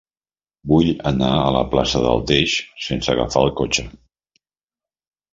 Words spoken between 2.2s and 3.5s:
Teix sense agafar